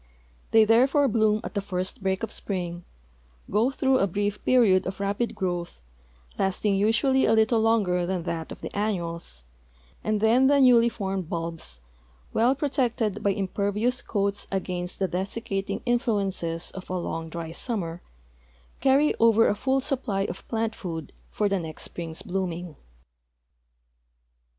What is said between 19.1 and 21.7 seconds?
over a full supply of plant food for the